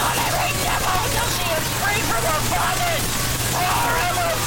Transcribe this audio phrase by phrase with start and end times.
[0.00, 3.08] On every devil until she is free from her bondage
[3.50, 4.37] forever.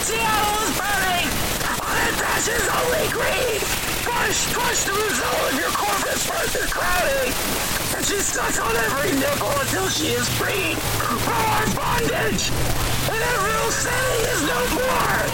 [0.00, 1.28] Seattle is burning!
[1.86, 3.60] On its ashes only green!
[4.02, 7.32] Push, push the result of your corpus further crowding!
[7.94, 12.50] And she's stuck on every nipple until she is freed from our bondage!
[13.06, 15.30] And Emerald City is no more!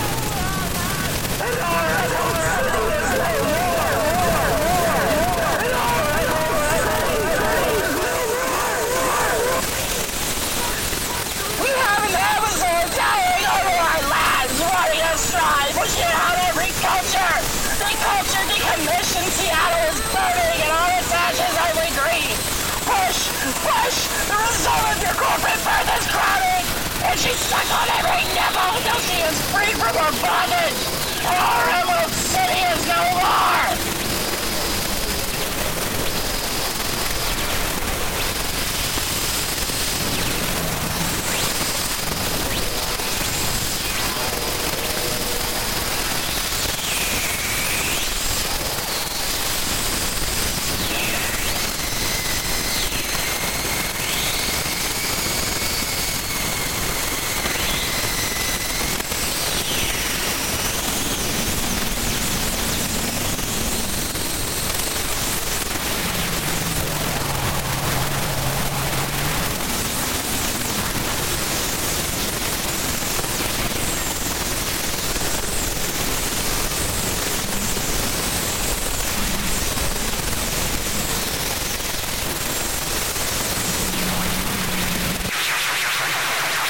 [1.41, 3.97] And our Emerald City is no more!
[5.63, 7.17] And our Emerald City
[7.81, 8.77] is no more!
[11.65, 17.35] We have an Amazon towering over our lands, running us dry, pushing out every culture.
[17.77, 22.37] The culture decommissioned Seattle is burning and all its ashes only green.
[22.87, 23.33] Push,
[23.65, 26.65] push, the result of your corporate birth is crowding.
[27.27, 30.86] She's stuck on every nipple until she is free from her bondage.